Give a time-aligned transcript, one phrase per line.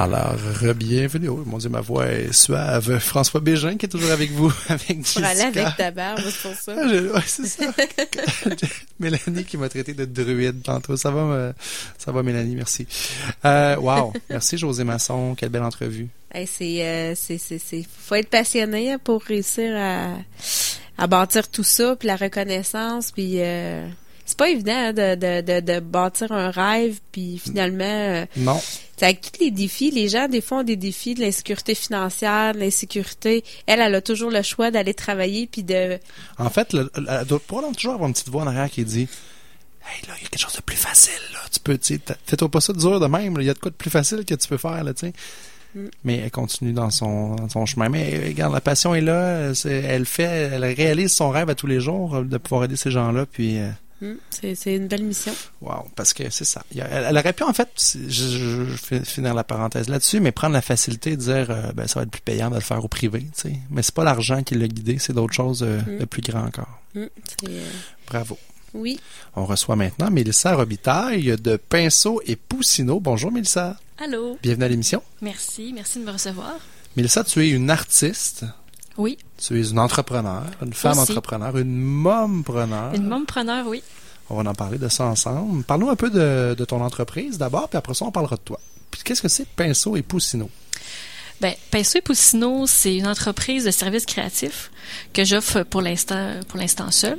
[0.00, 1.28] Alors, re-bienvenue.
[1.28, 3.00] Oh, mon Dieu, ma voix est suave.
[3.00, 6.54] François Bégin qui est toujours avec vous, avec Pour aller avec ta barbe, c'est pour
[6.54, 6.74] ça.
[6.78, 7.64] Ah, je- ouais, c'est ça.
[9.00, 10.96] Mélanie qui m'a traité de druide tantôt.
[10.96, 11.52] Ça va, euh,
[11.98, 12.86] ça va, Mélanie, merci.
[13.44, 14.12] Euh, wow.
[14.30, 15.34] Merci, José Masson.
[15.34, 16.06] Quelle belle entrevue.
[16.32, 20.12] Hey, c'est, euh, c'est, c'est, c'est, faut être passionné pour réussir à,
[20.96, 23.84] à bâtir tout ça, puis la reconnaissance, puis euh,
[24.28, 28.60] c'est pas évident hein, de, de, de, de bâtir un rêve, puis finalement, euh, Non.
[29.00, 32.58] avec tous les défis, les gens des fois ont des défis de l'insécurité financière, de
[32.60, 33.42] l'insécurité.
[33.66, 35.98] Elle, elle a toujours le choix d'aller travailler, puis de,
[36.38, 37.40] En fait, le- le- elle doit
[37.74, 39.08] toujours avoir une petite voix en arrière qui dit
[39.90, 41.38] Hey, là, il y a quelque chose de plus facile, là.
[41.50, 43.42] Tu peux, tu fais-toi pas ça dur de même, là.
[43.42, 45.12] Il y a de quoi de plus facile que tu peux faire, là, tu sais.
[45.74, 45.86] Mm.
[46.04, 47.88] Mais elle continue dans son, dans son chemin.
[47.88, 49.54] Mais euh, regarde, la passion est là.
[49.54, 52.76] c'est- Elle fait, elle réalise son rêve à tous les jours euh, de pouvoir aider
[52.76, 53.24] ces gens-là.
[53.24, 53.68] Puis, euh,
[54.00, 55.34] Hmm, c'est, une belle mission.
[55.60, 56.62] wow, parce que c'est ça.
[56.72, 60.30] Elle, elle aurait pu, en fait, je, je, je vais finir la parenthèse là-dessus, mais
[60.30, 62.84] prendre la facilité de dire, euh, ben, ça va être plus payant de le faire
[62.84, 63.52] au privé, tu sais.
[63.70, 65.98] Mais c'est pas l'argent qui l'a guidé, c'est d'autres choses euh, Mm.
[65.98, 66.80] de plus grand encore.
[66.94, 67.02] C'est,
[67.48, 67.66] euh,
[68.06, 68.38] Bravo.
[68.74, 69.00] oui.
[69.34, 73.00] On reçoit maintenant Mélissa Robitaille de Pinceau et Poussineau.
[73.00, 73.76] Bonjour Mélissa.
[73.98, 75.02] Allô, Bienvenue à l'émission.
[75.22, 76.54] merci, merci de me recevoir.
[76.96, 78.44] Mélissa, tu es une artiste,
[78.98, 81.12] Oui, tu es une entrepreneur, une femme Aussi.
[81.12, 82.92] entrepreneur, une mompreneur.
[82.94, 83.82] une mompreneur, oui.
[84.28, 85.62] On va en parler de ça ensemble.
[85.64, 88.60] Parle-nous un peu de, de ton entreprise d'abord, puis après ça, on parlera de toi.
[88.90, 90.50] Puis qu'est-ce que c'est Pinceau et Poussineau?
[91.40, 94.72] Ben, Pinceau et Poussineau, c'est une entreprise de services créatifs
[95.12, 97.18] que j'offre pour l'instant, pour l'instant seul.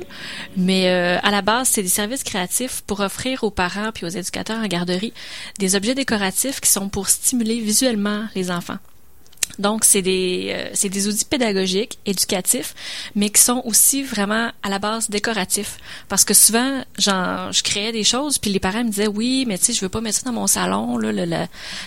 [0.58, 4.10] Mais euh, à la base, c'est des services créatifs pour offrir aux parents puis aux
[4.10, 5.14] éducateurs en garderie
[5.58, 8.76] des objets décoratifs qui sont pour stimuler visuellement les enfants.
[9.58, 12.74] Donc, c'est des, euh, c'est des outils pédagogiques, éducatifs,
[13.14, 15.76] mais qui sont aussi vraiment à la base décoratifs.
[16.08, 19.58] Parce que souvent, genre, je créais des choses, puis les parents me disaient, oui, mais
[19.58, 21.46] tu sais, je veux pas mettre ça dans mon salon, là, le- le-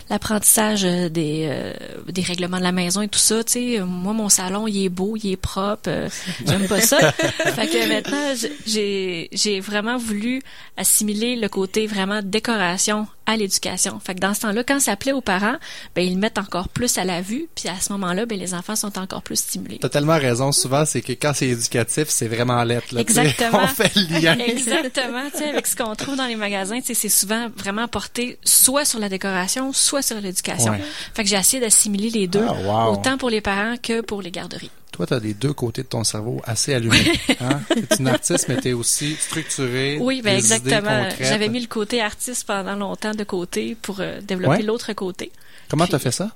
[0.10, 1.74] l'apprentissage des, euh,
[2.12, 4.90] des règlements de la maison et tout ça, tu sais, moi, mon salon, il est
[4.90, 6.10] beau, il est propre, euh,
[6.46, 7.12] j'aime pas ça.
[7.12, 8.34] fait que maintenant,
[8.68, 10.42] j'ai, j'ai vraiment voulu
[10.78, 14.00] assimiler le côté vraiment décoration à l'éducation.
[14.00, 15.56] Fait que dans ce temps-là, quand ça plaît aux parents,
[15.96, 18.54] ben ils le mettent encore plus à la vue, puis à ce moment-là, ben les
[18.54, 19.78] enfants sont encore plus stimulés.
[19.82, 22.94] T'as tellement raison, souvent, c'est que quand c'est éducatif, c'est vraiment lettre.
[22.94, 23.02] Là.
[23.02, 23.60] Exactement.
[23.64, 24.38] On fait le lien.
[24.48, 28.86] Exactement, tu sais, avec ce qu'on trouve dans les magasins, c'est souvent vraiment porté soit
[28.86, 30.72] sur la décoration, soit sur l'éducation.
[30.74, 30.84] Ouais.
[31.14, 32.94] Fait que j'ai essayé d'assimiler les deux, Ah, wow.
[32.94, 34.72] autant pour les parents que pour les garderies.
[34.94, 37.20] Toi, tu as les deux côtés de ton cerveau assez allumés.
[37.42, 37.60] Hein?
[37.70, 39.98] Tu une artiste, mais tu es aussi structuré.
[40.00, 41.10] Oui, ben exactement.
[41.20, 44.62] J'avais mis le côté artiste pendant longtemps de côté pour euh, développer Ouais.
[44.62, 45.32] l'autre côté.
[45.70, 46.30] Comment tu as fait ça?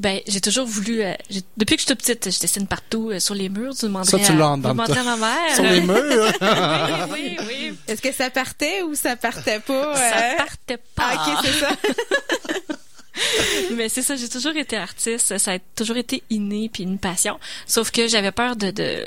[0.00, 1.02] Ben, j'ai toujours voulu.
[1.02, 1.12] euh,
[1.56, 3.74] depuis que je suis toute petite, je dessine partout euh, sur les murs.
[3.76, 5.54] Tu demanderais, Ça, tu l'as en à, demanderais à ma mère.
[5.54, 6.32] Sur les murs?
[7.12, 7.74] oui, oui, oui.
[7.86, 9.94] Est-ce que ça partait ou ça partait pas?
[9.94, 11.10] Ça partait pas.
[11.12, 11.70] Ah, ok, c'est ça.
[13.76, 17.38] Mais c'est ça, j'ai toujours été artiste, ça a toujours été inné puis une passion.
[17.66, 19.06] Sauf que j'avais peur de de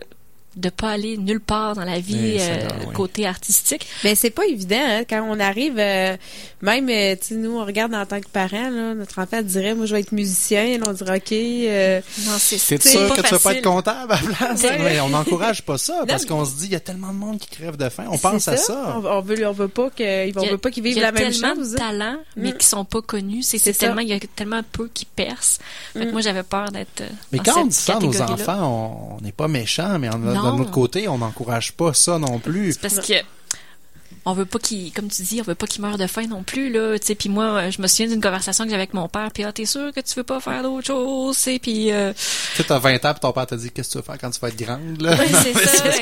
[0.57, 3.88] de pas aller nulle part dans la vie euh, côté artistique.
[4.03, 6.18] Mais c'est pas évident hein, quand on arrive euh,
[6.62, 9.75] même euh, tu sais nous on regarde en tant que parents là, notre enfant dirait
[9.75, 13.22] moi je vais être musicien, on dirait OK euh, Non, c'est sûr pas que tu
[13.23, 13.57] vas pas facile.
[13.59, 14.63] être comptable à la place?
[14.63, 14.78] Ouais.
[14.79, 17.38] Mais on n'encourage pas ça parce qu'on se dit, il y a tellement de monde
[17.40, 18.06] qui crève de faim.
[18.09, 18.96] On pense à ça.
[18.97, 20.90] On, on veut on veut pas que on Il y a- veut pas qu'ils il
[20.90, 21.72] vivent y a la même tellement chose.
[21.72, 22.57] de talents, mais Mm.
[22.57, 23.44] qui sont pas connus.
[23.44, 25.59] C'est tellement il y a tellement peu qui percent.
[25.94, 26.12] Fait que Mm.
[26.12, 27.01] moi j'avais peur d'être.
[27.01, 29.97] euh, Mais dans quand on dit ça à nos enfants, on on n'est pas méchant,
[30.00, 30.17] mais en-
[30.52, 32.74] d'un autre côté, on n'encourage pas ça non plus.
[32.74, 33.13] C'est parce que
[34.25, 36.44] on veut pas qu'il, comme tu dis, on veut pas qu'il meure de faim non
[36.44, 37.00] plus là.
[37.00, 39.30] Tu sais, puis moi, je me souviens d'une conversation que j'avais avec mon père.
[39.34, 42.12] Puis ah, t'es sûr que tu veux pas faire d'autres choses Et puis euh,
[42.56, 44.30] Tu t'as 20 ans, puis ton père t'a dit, qu'est-ce que tu vas faire quand
[44.30, 45.16] tu vas être grande, là?
[45.44, 46.00] C'est ça, parce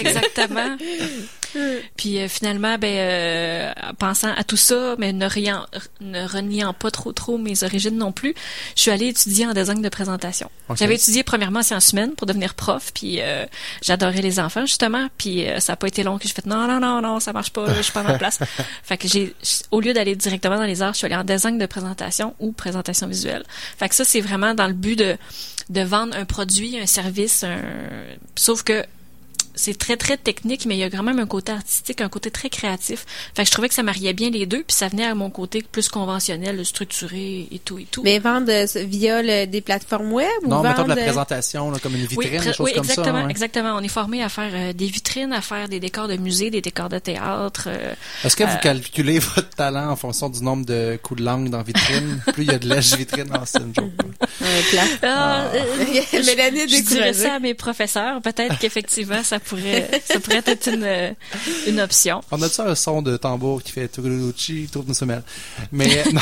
[1.56, 1.90] exactement.
[1.98, 5.66] Puis euh, finalement, ben, euh, en pensant à tout ça, mais ne, riant,
[6.02, 8.36] ne reniant pas trop trop mes origines non plus,
[8.76, 10.50] je suis allée étudier en design de présentation.
[10.76, 13.46] J'avais étudié premièrement en sciences humaines pour devenir prof, puis euh,
[13.82, 16.68] j'adorais les enfants justement, puis euh, ça a pas été long que j'ai fait non
[16.68, 18.40] non non non ça marche pas, je suis pas à ma place.
[18.84, 19.36] fait que j'ai
[19.72, 22.52] au lieu d'aller directement dans les arts, je suis allée en design de présentation ou
[22.52, 23.44] présentation visuelle.
[23.78, 25.18] Fait que ça c'est vraiment dans le but de
[25.70, 27.60] de vendre un produit, un service, un
[28.36, 28.86] sauf que
[29.56, 32.32] c'est très très technique, mais il y a quand même un côté artistique, un côté
[32.32, 33.06] très créatif.
[33.36, 35.30] Fait que je trouvais que ça mariait bien les deux, puis ça venait à mon
[35.30, 38.02] côté plus conventionnel, structuré et tout et tout.
[38.04, 41.04] Mais vendre euh, via le- des plateformes web ou Non, mettons de la vendre, euh,
[41.06, 43.26] présentation, là, comme une vitrine, oui, des choses oui, comme exactement, ça.
[43.26, 43.32] ouais.
[43.32, 43.76] exactement.
[43.76, 46.62] On est formé à faire euh, des vitrines, à faire des décors de musée, des
[46.62, 47.66] décors de théâtre.
[47.68, 47.94] euh,
[48.24, 51.62] Est-ce que vous calculez votre talent en fonction du nombre de coups de langue dans
[51.64, 52.22] vitrine?
[52.34, 53.92] Plus il y a de lèche vitrine, non, c'est une joke.
[54.42, 54.82] un plat.
[55.04, 55.64] ah, euh,
[56.26, 58.22] Mélanie est je dirais ça à mes professeurs.
[58.22, 61.12] Peut-être qu'effectivement, ça pourrait, ça pourrait être une, euh,
[61.68, 62.22] une option.
[62.32, 65.24] On a-tu un son de tambour qui fait Turuchi, tourne semelle?
[65.72, 66.22] Mais, non.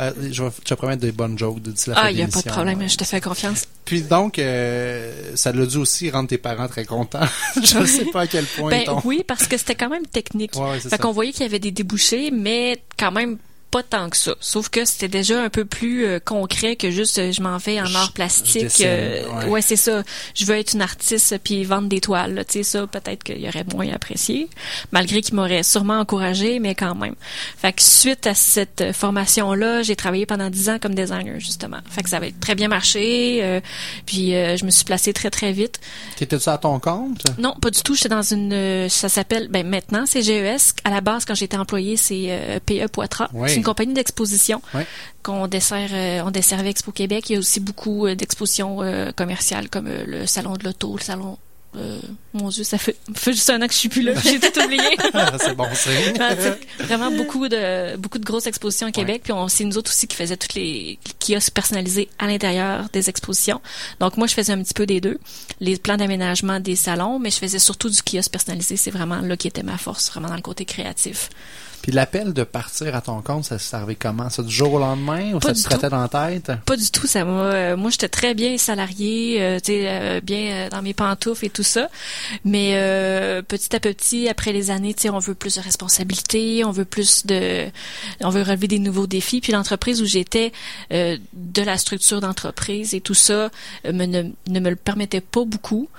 [0.00, 2.28] Euh, je vais te promettre des bonnes jokes d'ici la fin Ah, il n'y a
[2.28, 3.64] pas de problème, je te fais confiance.
[3.84, 7.26] Puis donc, euh, ça l'a dû aussi rendre tes parents très contents.
[7.62, 8.70] je ne sais pas à quel point.
[8.70, 10.54] Ben ton- oui, parce que c'était quand même technique.
[10.56, 13.38] Ouais, Fait qu'on voyait qu'il y avait des débouchés, mais quand même
[13.74, 14.36] pas tant que ça.
[14.38, 17.80] Sauf que c'était déjà un peu plus euh, concret que juste euh, je m'en vais
[17.80, 18.62] en art plastique.
[18.62, 19.62] dessine, euh, ouais.
[19.62, 20.04] c'est ça.
[20.36, 22.34] Je veux être une artiste puis vendre des toiles.
[22.34, 22.44] là.
[22.44, 24.48] Tu sais ça, peut-être qu'il y aurait moins apprécié,
[24.92, 27.16] malgré qu'il m'aurait sûrement encouragé, mais quand même.
[27.58, 31.78] Fait que suite à cette euh, formation-là, j'ai travaillé pendant dix ans comme designer justement.
[31.90, 33.40] Fait que ça avait très bien marché.
[33.42, 33.60] euh,
[34.06, 35.80] puis euh, je me suis placée très très vite.
[36.16, 37.24] T'étais-tu à ton compte?
[37.38, 37.96] Non, pas du tout.
[37.96, 40.74] J'étais dans une, euh, ça s'appelle, ben maintenant c'est GES.
[40.84, 43.28] À la base, quand j'étais employée, c'est euh, PE Poitras.
[43.32, 43.63] Oui.
[43.64, 44.60] Compagnie d'exposition
[45.22, 47.30] qu'on dessert, euh, on desservait Expo Québec.
[47.30, 51.02] Il y a aussi beaucoup euh, d'expositions euh, commerciales comme le salon de l'auto, le
[51.02, 51.38] salon.
[51.76, 51.98] euh,
[52.34, 54.12] mon Dieu, ça fait, fait juste un an que je suis plus là.
[54.22, 54.82] J'ai tout oublié.
[55.40, 56.12] C'est bon, c'est.
[56.84, 60.06] Vraiment beaucoup de beaucoup de grosses expositions au Québec puis on c'est nous autres aussi
[60.06, 63.60] qui faisaient toutes les kiosques personnalisés à l'intérieur des expositions
[64.00, 65.18] donc moi je faisais un petit peu des deux
[65.60, 69.36] les plans d'aménagement des salons mais je faisais surtout du kiosque personnalisé c'est vraiment là
[69.36, 71.30] qui était ma force vraiment dans le côté créatif
[71.84, 74.30] Puis l'appel de partir à ton compte, ça s'est arrivé comment?
[74.30, 76.50] Ça, du jour au lendemain ou Pas ça te traitait dans la tête?
[76.64, 77.30] Pas du tout, ça m'a.
[77.42, 81.44] euh, moi, j'étais très bien salariée, euh, tu sais, euh, bien euh, dans mes pantoufles
[81.44, 81.90] et tout ça.
[82.42, 86.86] Mais euh, petit à petit, après les années, on veut plus de responsabilités, on veut
[86.86, 87.66] plus de,
[88.22, 89.42] on veut relever des nouveaux défis.
[89.42, 90.52] Puis l'entreprise où j'étais,
[90.90, 93.50] euh, de la structure d'entreprise et tout ça,
[93.84, 95.90] me, ne, ne me le permettait pas beaucoup.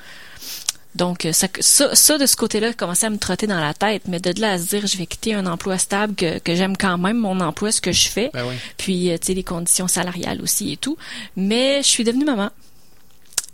[0.96, 4.04] Donc, euh, ça, ça, ça, de ce côté-là, commençait à me trotter dans la tête.
[4.08, 6.78] Mais de là à se dire, je vais quitter un emploi stable que, que j'aime
[6.78, 8.56] quand même, mon emploi, ce que je fais, Ben oui.
[8.78, 10.98] puis euh, tu sais les conditions salariales aussi et tout.
[11.36, 12.50] Mais je suis devenue maman.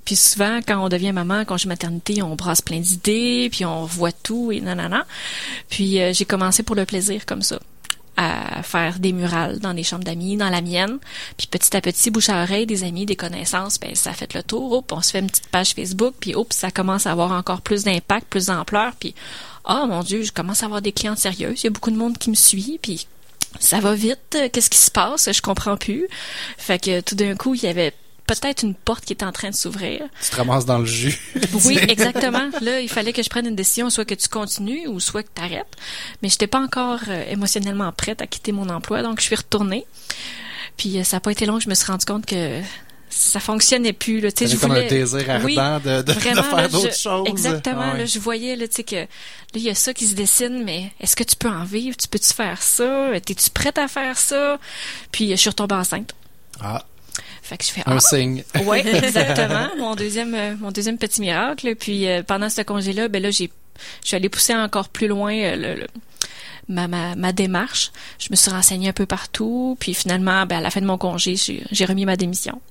[0.06, 3.86] Puis souvent, quand on devient maman, quand j'ai maternité, on brasse plein d'idées, puis on
[3.86, 5.06] voit tout et nanana.
[5.70, 7.60] Puis euh, j'ai commencé pour le plaisir comme ça
[8.22, 11.00] à faire des murales dans des chambres d'amis, dans la mienne.
[11.38, 14.44] Puis petit à petit, bouche à oreille, des amis, des connaissances, ben ça fait le
[14.44, 14.72] tour.
[14.72, 17.62] Hop, on se fait une petite page Facebook, puis hop, ça commence à avoir encore
[17.62, 18.94] plus d'impact, plus d'ampleur.
[19.00, 19.16] Puis
[19.68, 21.62] oh mon Dieu, je commence à avoir des clientes sérieuses.
[21.62, 23.08] Il y a beaucoup de monde qui me suit, puis
[23.60, 24.38] ça va vite.
[24.52, 25.30] Qu'est-ce qui se passe?
[25.32, 26.08] Je comprends plus.
[26.58, 27.94] Fait que tout d'un coup, il y avait
[28.28, 30.02] peut-être une porte qui était en train de s'ouvrir.
[30.24, 31.20] Tu te ramasses dans le jus.
[31.66, 32.50] Oui, exactement.
[32.62, 35.30] Là, il fallait que je prenne une décision, soit que tu continues ou soit que
[35.36, 35.76] tu arrêtes.
[36.22, 39.86] Mais j'étais pas encore euh, émotionnellement prête à quitter mon emploi, donc je suis retournée.
[40.78, 42.62] Puis euh, ça n'a pas été long, je me suis rendu compte que
[43.10, 44.22] ça fonctionnait plus.
[44.22, 44.30] Là.
[44.40, 44.86] Je comme voulais...
[44.86, 47.28] un désir ardent Oui, de, de, de Vraiment, faire d'autres je- choses.
[47.28, 47.82] Exactement.
[47.84, 47.98] Ah ouais.
[48.00, 49.06] Là, je voyais, là, tu sais, que là,
[49.56, 51.98] il y a ça qui se dessine, mais est-ce que tu peux en vivre?
[51.98, 53.10] Tu peux-tu faire ça?
[53.26, 54.58] T'es-tu prête à faire ça?
[55.12, 56.16] Puis, je suis retombée enceinte.
[56.62, 56.86] Ah,
[57.42, 58.44] Fait que je fais, un ah, signe.
[58.66, 59.68] oui, exactement.
[59.78, 61.76] mon deuxième, euh, mon deuxième petit miracle.
[61.76, 63.52] Puis euh, pendant ce congé-là, ben là, j'ai,
[64.04, 65.88] je suis allée pousser encore plus loin euh, le, le-
[66.70, 67.92] ma, ma, ma démarche.
[68.20, 69.76] Je me suis renseignée un peu partout.
[69.80, 72.62] Puis finalement, ben, à la fin de mon congé, j'ai, j'ai remis ma démission.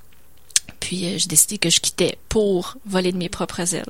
[0.78, 3.84] Puis euh, j'ai décidé que je quittais pour voler de mes propres ailes.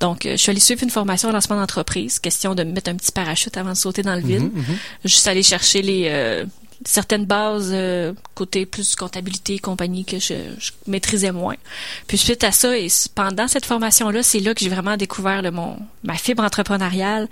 [0.00, 2.18] Donc, euh, je suis allée suivre une formation en lancement d'entreprise.
[2.18, 4.42] Question de me mettre un petit parachute avant de sauter dans le vide.
[4.42, 4.78] Mhm, mhm.
[5.04, 6.44] Je suis allée chercher les euh,
[6.84, 11.56] certaines bases euh, côté plus comptabilité et compagnie que je, je maîtrisais moins.
[12.06, 15.42] Puis suite à ça et pendant cette formation là, c'est là que j'ai vraiment découvert
[15.42, 17.28] le mon ma fibre entrepreneuriale.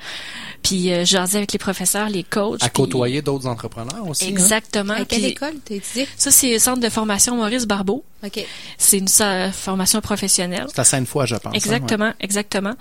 [0.62, 2.62] Puis euh, jasais avec les professeurs, les coachs.
[2.62, 4.24] À puis- côtoyer d'autres entrepreneurs aussi.
[4.24, 4.28] hein?
[4.28, 4.94] Exactement.
[4.94, 6.08] À quelle Puis école t'as étudié?
[6.16, 8.04] Ça c'est le centre de formation Maurice Barbeau.
[8.24, 8.44] OK.
[8.78, 9.08] C'est une
[9.52, 10.66] formation professionnelle.
[10.68, 11.46] C'est la cinq fois, je pense.
[11.46, 12.74] hein, Exactement, exactement.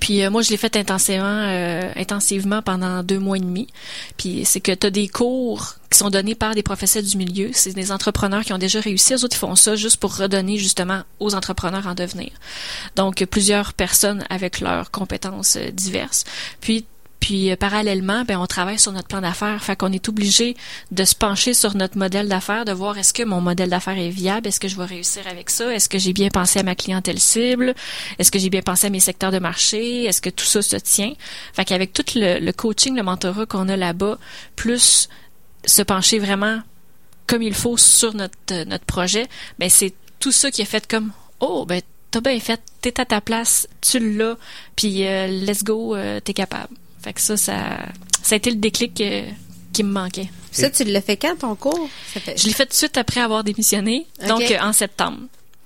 [0.00, 3.68] Puis euh, moi, je l'ai fait intensivement, euh, intensivement pendant deux mois et demi.
[4.16, 7.50] Puis c'est que tu as des cours qui sont donnés par des professionnels du milieu.
[7.52, 9.14] C'est des entrepreneurs qui ont déjà réussi.
[9.14, 12.30] Eux autres, ils font ça juste pour redonner justement aux entrepreneurs en devenir.
[12.96, 16.24] Donc, plusieurs personnes avec leurs compétences euh, diverses.
[16.60, 16.84] Puis
[17.20, 19.62] puis euh, parallèlement, ben on travaille sur notre plan d'affaires.
[19.62, 20.56] Fait qu'on est obligé
[20.90, 24.10] de se pencher sur notre modèle d'affaires, de voir est-ce que mon modèle d'affaires est
[24.10, 26.74] viable, est-ce que je vais réussir avec ça, est-ce que j'ai bien pensé à ma
[26.74, 27.74] clientèle cible,
[28.18, 30.76] est-ce que j'ai bien pensé à mes secteurs de marché, est-ce que tout ça se
[30.76, 31.12] tient.
[31.52, 34.18] Fait qu'avec tout le, le coaching, le mentorat qu'on a là-bas,
[34.56, 35.08] plus
[35.64, 36.60] se pencher vraiment
[37.26, 40.86] comme il faut sur notre euh, notre projet, ben c'est tout ça qui est fait
[40.86, 44.36] comme oh ben t'as bien fait, t'es à ta place, tu l'as,
[44.76, 46.74] puis euh, let's go, euh, t'es capable.
[47.02, 47.78] Fait que ça, ça,
[48.22, 49.28] ça a été le déclic euh,
[49.72, 50.30] qui me manquait.
[50.50, 51.88] Ça, tu l'as fait quand, ton cours?
[52.12, 52.36] Ça fait...
[52.36, 55.18] Je l'ai fait tout de suite après avoir démissionné, donc euh, en septembre.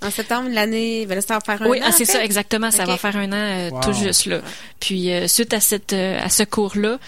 [0.03, 1.85] En septembre, l'année, ben là, ça va faire un oui, an.
[1.89, 2.71] ah, c'est ça, exactement.
[2.71, 3.81] Ça va faire un an euh, Wow.
[3.81, 4.41] tout juste là.
[4.81, 6.99] Puis euh, suite à cette euh, à ce cours-là,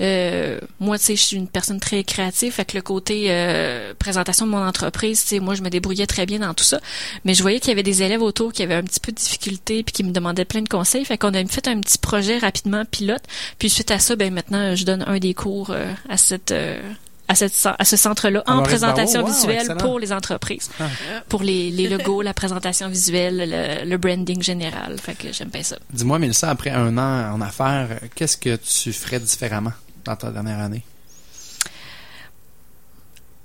[0.00, 3.92] euh, moi, tu sais, je suis une personne très créative, fait que le côté euh,
[3.98, 6.80] présentation de mon entreprise, tu sais, moi, je me débrouillais très bien dans tout ça.
[7.24, 9.16] Mais je voyais qu'il y avait des élèves autour qui avaient un petit peu de
[9.16, 11.04] difficulté puis qui me demandaient plein de conseils.
[11.04, 13.22] Fait qu'on a fait un petit projet rapidement pilote.
[13.58, 16.80] Puis suite à ça, ben maintenant, je donne un des cours euh, à cette euh,
[17.28, 19.76] à, cette, cen- à ce centre-là en présentation wow, visuelle excellent.
[19.80, 20.88] pour les entreprises, Ah.
[21.28, 23.36] pour les, les logos, la présentation visuelle,
[23.84, 24.98] le, le branding général.
[25.00, 25.76] Fait que j'aime bien ça.
[25.92, 29.72] Dis-moi, Mélissa, après un an en affaires, qu'est-ce que tu ferais différemment
[30.04, 30.82] dans ta dernière année?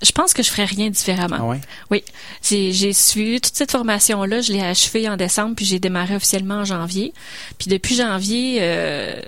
[0.01, 1.37] Je pense que je ferais rien différemment.
[1.39, 1.45] Ah
[1.89, 2.03] ouais?
[2.41, 6.55] J'ai j'ai suivi toute cette formation-là, je l'ai achevée en décembre, puis j'ai démarré officiellement
[6.55, 7.13] en janvier.
[7.57, 9.21] Puis depuis janvier, euh,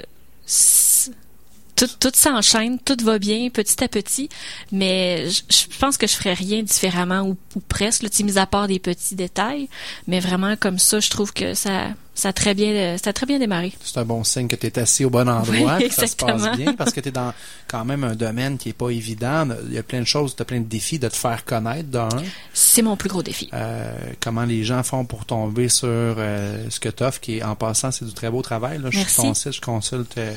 [1.76, 4.30] tout, tout s'enchaîne, tout va bien petit à petit,
[4.72, 8.46] mais je, je pense que je ferais rien différemment ou, ou presque, là, mis à
[8.46, 9.68] part des petits détails,
[10.08, 13.26] mais vraiment comme ça, je trouve que ça, ça a très bien, ça a très
[13.26, 13.74] bien démarré.
[13.84, 16.16] C'est un bon signe que tu es assis au bon endroit, Oui, que ça se
[16.16, 17.34] passe bien, parce que tu es dans
[17.68, 19.48] quand même un domaine qui est pas évident.
[19.68, 21.90] Il y a plein de choses, tu as plein de défis de te faire connaître,
[21.90, 22.10] d'un.
[22.54, 23.50] C'est mon plus gros défi.
[23.54, 27.44] Euh, comment les gens font pour tomber sur euh, ce que tu offres, qui est,
[27.44, 28.80] en passant, c'est du très beau travail.
[28.82, 28.90] Là.
[28.92, 30.18] Je suis ton site, je consulte.
[30.18, 30.34] euh,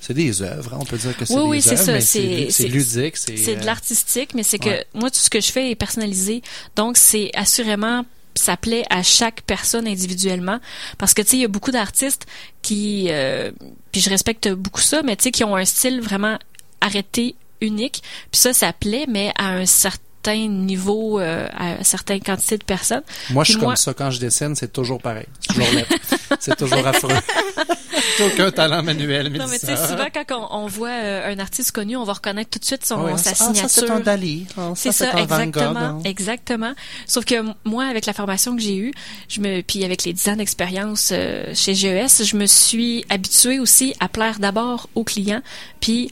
[0.00, 2.00] c'est des œuvres, hein, on peut dire que c'est Oui, des oui, c'est œuvres, ça,
[2.00, 3.16] c'est- c'est ludique.
[3.16, 4.84] C'est C'est de euh, l'artistique, mais c'est ouais.
[4.92, 6.42] que moi, tout ce que je fais est personnalisé.
[6.76, 10.60] Donc, c'est assurément ça plaît à chaque personne individuellement
[10.96, 12.24] parce que tu sais il y a beaucoup d'artistes
[12.62, 13.50] qui euh,
[13.90, 16.38] puis je respecte beaucoup ça mais tu sais qui ont un style vraiment
[16.80, 18.00] arrêté unique
[18.30, 22.64] puis ça ça plaît mais à un certain niveau euh, à une certaine quantité de
[22.64, 25.26] personnes Moi, je suis moi- comme ça quand je dessine, c'est toujours pareil.
[25.40, 25.84] C'est toujours
[26.40, 27.14] c'est toujours affreux.
[28.24, 31.38] Aucun talent manuel, mais non mais tu sais souvent quand on, on voit euh, un
[31.38, 33.90] artiste connu on va reconnaître tout de suite son Ouais, sa ah, ça, signature c'est
[33.90, 34.46] un Dali.
[34.56, 35.48] Ah, C'est ça, un Van Gogh.
[35.48, 36.00] exactement, hein.
[36.04, 36.72] exactement.
[37.06, 37.34] Sauf que
[37.64, 38.92] moi, avec la formation que j'ai eue,
[39.28, 43.60] je me, puis avec les 10 ans d'expérience euh, chez GES, je me suis habituée
[43.60, 45.42] aussi à plaire d'abord aux clients,
[45.80, 46.10] puis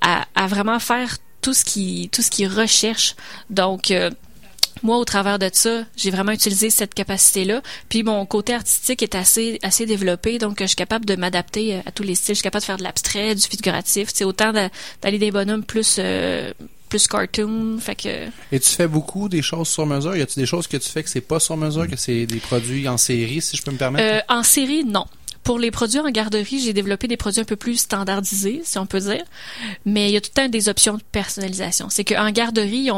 [0.00, 3.14] à, à vraiment faire tout ce qui, tout ce qu'ils recherchent.
[3.50, 4.10] Donc euh,
[4.82, 7.62] moi, au travers de ça, j'ai vraiment utilisé cette capacité-là.
[7.88, 11.80] Puis mon côté artistique est assez assez développé, donc je suis capable de m'adapter euh,
[11.86, 12.34] à tous les styles.
[12.34, 14.08] Je suis capable de faire de l'abstrait, du figuratif.
[14.12, 14.70] C'est autant d'a-
[15.02, 16.52] d'aller des bonhommes plus euh,
[16.88, 17.78] plus cartoon.
[17.80, 20.16] Fait que Et tu fais beaucoup des choses sur mesure?
[20.16, 22.40] Y a-tu des choses que tu fais que c'est pas sur mesure, que c'est des
[22.40, 24.04] produits en série, si je peux me permettre?
[24.04, 25.06] Euh, en série, non.
[25.46, 28.86] Pour les produits en garderie, j'ai développé des produits un peu plus standardisés, si on
[28.86, 29.22] peut dire.
[29.84, 31.86] Mais il y a tout temps des options de personnalisation.
[31.88, 32.90] C'est qu'en garderie,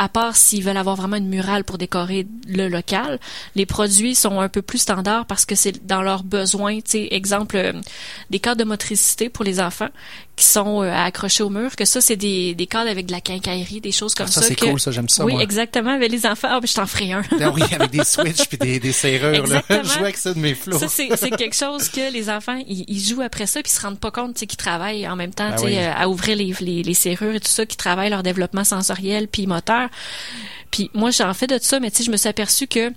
[0.00, 3.20] à part s'ils veulent avoir vraiment une murale pour décorer le local,
[3.54, 6.80] les produits sont un peu plus standards parce que c'est dans leurs besoins.
[6.80, 7.72] Tu sais, exemple, euh,
[8.30, 9.90] des cadres de motricité pour les enfants
[10.34, 13.12] qui sont euh, à accrocher au mur, que ça, c'est des, des cadres avec de
[13.12, 14.48] la quincaillerie, des choses comme Ah, ça, ça.
[14.48, 15.42] c'est cool, ça, j'aime ça, Oui, moi.
[15.42, 15.98] exactement.
[15.98, 17.22] Mais les enfants, ah, ben, je t'en ferai un.
[17.40, 19.46] Ah oui, avec des switches puis des, des serrures.
[19.46, 19.62] Là.
[19.68, 20.78] Je joue avec ça de mes flots.
[20.78, 23.76] Ça, c'est c'est quelque chose que les enfants, ils, ils jouent après ça, puis ils
[23.76, 25.76] se rendent pas compte tu sais, qu'ils travaillent en même temps Ben tu sais, oui.
[25.78, 29.28] euh, à ouvrir les, les, les serrures et tout ça, qu'ils travaillent leur développement sensoriel
[29.28, 29.88] puis moteur.
[30.70, 32.90] Puis moi, j'en fais de ça, mais tu sais, je me suis aperçue que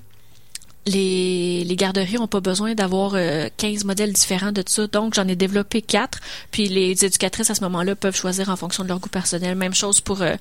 [0.88, 4.86] les, les garderies ont pas besoin d'avoir euh, 15 modèles différents de ça.
[4.88, 6.20] Donc, j'en ai développé quatre.
[6.52, 9.56] Puis les éducatrices, à ce moment-là, peuvent choisir en fonction de leur goût personnel.
[9.56, 10.36] Même chose pour, euh,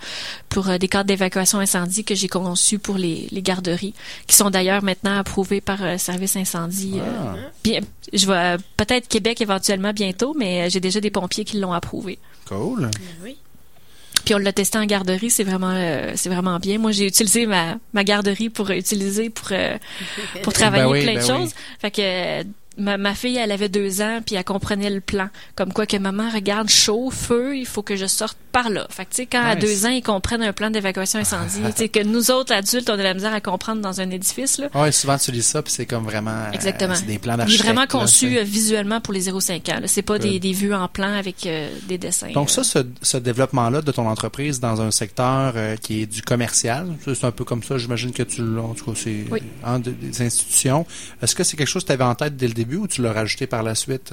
[0.48, 3.94] pour euh, des cadres d'évacuation incendie que j'ai conçus pour les, les garderies,
[4.26, 6.94] qui sont d'ailleurs maintenant approuvés par euh, Service Incendie.
[7.00, 7.80] euh, Ah, bien,
[8.12, 11.72] je vais euh, peut-être Québec éventuellement bientôt, mais euh, j'ai déjà des pompiers qui l'ont
[11.72, 12.18] approuvé.
[12.48, 12.90] cool.
[13.22, 13.36] Oui.
[14.24, 16.78] Puis on l'a testé en garderie, c'est vraiment euh, c'est vraiment bien.
[16.78, 19.76] Moi, j'ai utilisé ma, ma garderie pour utiliser pour euh,
[20.42, 21.40] pour travailler Ben oui, plein ben de oui.
[21.40, 21.50] choses.
[21.78, 22.44] Fait que euh,
[22.78, 25.28] ma, ma fille, elle avait deux ans, puis elle comprenait le plan.
[25.56, 28.86] Comme quoi que maman regarde chaud, feu, il faut que je sorte par là.
[28.90, 31.72] Fait que tu sais, quand à deux ans, ils comprennent un plan d'évacuation incendie, tu
[31.76, 34.58] sais que nous autres adultes, on a de la misère à comprendre dans un édifice
[34.58, 34.68] là.
[34.74, 36.94] Ouais, souvent tu lis ça puis c'est comme vraiment euh, Exactement.
[36.94, 39.80] c'est des plans Il est vraiment conçu euh, visuellement pour les 0,5 ans.
[39.80, 39.88] là.
[39.88, 42.30] C'est pas des, des vues en plan avec euh, des dessins.
[42.32, 46.22] Donc ça, ce, ce développement-là de ton entreprise dans un secteur euh, qui est du
[46.22, 49.40] commercial, c'est un peu comme ça, j'imagine que tu l'as, en tout cas, c'est Oui.
[49.84, 50.86] des institutions.
[51.22, 53.02] Est-ce que c'est quelque chose que tu avais en tête dès le début ou tu
[53.02, 54.12] l'as rajouté par la suite?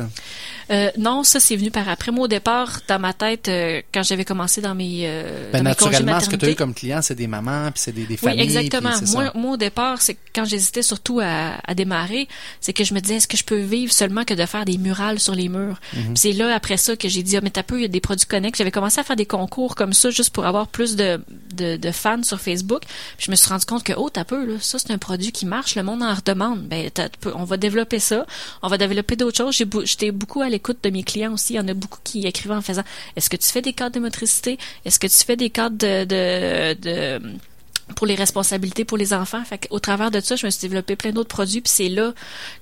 [0.70, 2.12] Euh, non, ça c'est venu par après.
[2.12, 5.70] Moi au départ, dans ma tête, euh, quand j'avais commencé dans mes, euh, Ben, dans
[5.70, 7.92] mes congés naturellement, ce que tu as eu comme client, c'est des mamans, puis c'est
[7.92, 8.42] des, des Oui, familles.
[8.42, 8.90] exactement.
[8.90, 12.28] puis c'est Moi, moi, au départ, c'est quand j'hésitais surtout à, à démarrer,
[12.60, 14.78] c'est que je me disais, est-ce que je peux vivre seulement que de faire des
[14.78, 15.80] murales sur les murs?
[15.94, 16.04] Mhm.
[16.06, 17.90] Puis c'est là, après ça, que j'ai dit, ah, mais t'as peu, il y a
[17.90, 18.58] des produits connects.
[18.58, 21.22] J'avais commencé à faire des concours comme ça, juste pour avoir plus de,
[21.54, 22.82] de, de fans sur Facebook.
[23.18, 25.32] Puis je me suis rendu compte que, oh, t'as peu, là, ça, c'est un produit
[25.32, 26.62] qui marche, le monde en redemande.
[26.64, 26.90] Ben,
[27.36, 28.26] on va développer ça.
[28.62, 29.56] On va développer d'autres choses.
[29.86, 31.54] J'étais beaucoup à l'écoute de mes clients aussi.
[31.54, 32.84] Il y en a beaucoup qui écrivaient en faisant,
[33.16, 34.58] est-ce que tu fais des cadres de motricité?
[34.86, 37.22] Est-ce que tu fais des cadres de, de, de
[37.96, 39.44] pour les responsabilités pour les enfants?
[39.44, 42.14] Fait au travers de ça, je me suis développé plein d'autres produits, puis c'est là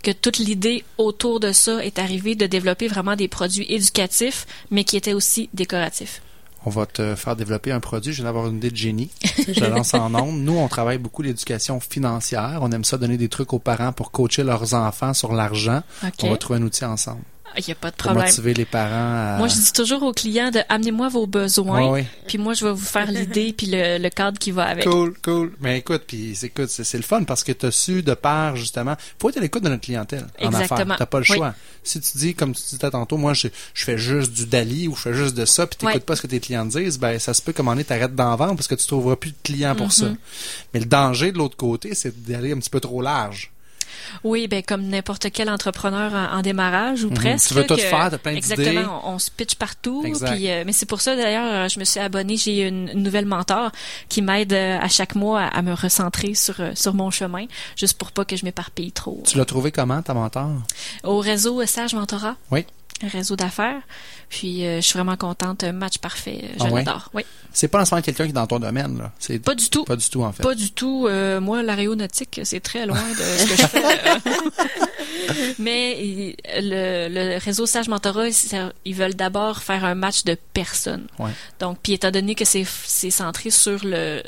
[0.04, 4.84] que toute l'idée autour de ça est arrivée de développer vraiment des produits éducatifs, mais
[4.84, 6.22] qui étaient aussi décoratifs.
[6.66, 8.12] On va te faire développer un produit.
[8.12, 9.10] Je viens d'avoir une idée de génie.
[9.48, 10.40] Je la lance en ondes.
[10.42, 12.60] Nous, on travaille beaucoup l'éducation financière.
[12.62, 15.82] On aime ça donner des trucs aux parents pour coacher leurs enfants sur l'argent.
[16.24, 17.22] On va trouver un outil ensemble
[17.58, 18.26] Il n'y a pas de pour problème.
[18.26, 19.36] motiver les parents à...
[19.38, 22.08] Moi, je dis toujours aux clients de amenez-moi vos besoins, Ouais, ouais.
[22.28, 24.86] puis moi, je vais vous faire l'idée puis le, le cadre qui va avec.
[24.86, 25.54] Cool, cool.
[25.60, 28.96] Mais écoute, puis écoute, c'est le fun parce que tu as su de part justement,
[29.20, 30.96] faut être à l'écoute de notre clientèle en Exactement.
[30.98, 31.36] T'as pas le Oui.
[31.38, 31.54] choix.
[31.84, 34.96] Si tu dis comme tu disais tantôt, moi je, je fais juste du Dali ou
[34.96, 36.00] je fais juste de ça, puis t'écoutes Ouais.
[36.02, 38.68] pas ce que tes clients disent, ben ça se peut comment t'arrêtes d'en vendre parce
[38.68, 40.06] que tu trouveras plus de clients pour ça.
[40.06, 40.18] Mhm.
[40.74, 43.52] Mais le danger de l'autre côté, c'est d'aller un petit peu trop large.
[44.24, 47.14] Oui, ben comme n'importe quel entrepreneur en, en démarrage ou Mhm.
[47.16, 47.48] presque.
[47.50, 48.52] Tu veux tout que- faire, t'as plein d'idées.
[48.54, 50.02] Exactement, on, on se pitch partout.
[50.04, 52.38] Puis, euh, mais c'est pour ça d'ailleurs, euh, je me suis abonnée.
[52.38, 53.72] J'ai une, une nouvelle mentor
[54.10, 57.98] qui m'aide euh, à chaque mois à, à me recentrer sur sur mon chemin, juste
[57.98, 59.24] pour pas que je m'éparpille trop.
[59.28, 60.50] Tu l'as trouvé comment ta mentor?
[61.04, 62.36] Au réseau Sage Mentorat.
[62.52, 62.66] Oui.
[63.02, 63.82] Réseau d'affaires.
[64.30, 65.64] Puis euh, je suis vraiment contente.
[65.64, 66.52] Un match parfait.
[66.60, 66.84] Je Ah ouais?
[66.84, 67.10] l'adore.
[67.14, 67.24] Oui.
[67.54, 69.12] C'est pas nécessairement quelqu'un qui est dans ton domaine là.
[69.20, 69.86] C'est Pas du tout.
[69.86, 70.44] pas du tout en fait.
[70.44, 71.08] Pas du tout.
[71.08, 73.84] Euh, moi, l'aéronautique, c'est très loin de ce que je fais.
[75.60, 78.28] Mais le, le réseau Sage Mentorat,
[78.86, 81.08] ils veulent d'abord faire un match de personnes.
[81.18, 81.32] Ouais.
[81.60, 84.22] Donc, puis étant donné que c'est c'est centré sur le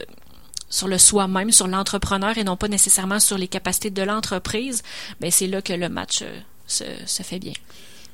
[0.70, 4.84] sur le soi-même, sur l'entrepreneur et non pas nécessairement sur les capacités de l'entreprise,
[5.20, 7.52] ben c'est là que le match euh, se, se fait bien.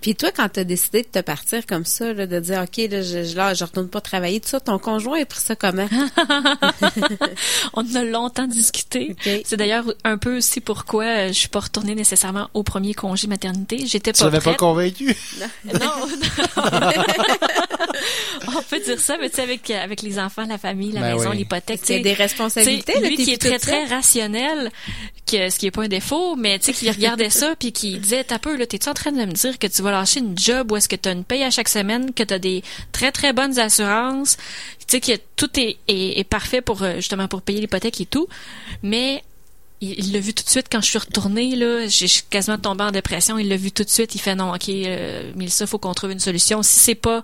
[0.02, 2.78] Puis toi, quand tu as décidé de te partir comme ça, là, de dire, OK,
[2.90, 5.88] là, je, là, je retourne pas travailler, tout ça, ton conjoint a pris ça comment?
[7.74, 9.16] On en a longtemps discuté.
[9.46, 13.28] C'est d'ailleurs un peu aussi pourquoi euh, je suis pas retournée nécessairement au premier congé
[13.28, 13.86] maternité.
[13.86, 15.16] J'étais Tu pas l'avais pas convaincu
[15.66, 15.80] Non.
[18.48, 21.16] On peut dire ça, mais tu sais, avec, avec les enfants, la famille, la Ben
[21.16, 21.38] maison, oui.
[21.38, 22.94] l'hypothèque, tu C'est sais, des tu responsabilités.
[23.00, 24.72] là, lui qui est très, très rationnel,
[25.26, 27.98] que, ce qui est pas un défaut, mais tu sais, qui regardait ça puis qui
[27.98, 30.38] disait, t'as peu, là, t'es-tu en train de me dire que tu vas lâcher une
[30.38, 33.34] job où est-ce que t'as une paye à chaque semaine, que t'as des très, très
[33.34, 34.38] bonnes assurances,
[34.88, 38.28] tu sais, que tout est, est, parfait pour, euh, justement, pour payer l'hypothèque et tout,
[38.84, 39.24] mais
[39.80, 42.92] il l'a vu tout de suite quand je suis retournée là, j'ai quasiment tombée en
[42.92, 45.94] dépression, il l'a vu tout de suite, il fait non, OK, euh, Mélissa, faut qu'on
[45.94, 46.64] trouve une solution.
[46.64, 47.24] Si c'est pas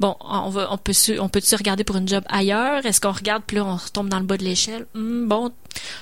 [0.00, 2.84] bon, on va on peut se- on peut tu regarder pour une job ailleurs?
[2.86, 4.86] Est-ce qu'on regarde puis là on retombe dans le bas de l'échelle?
[4.94, 5.52] Hmm, bon,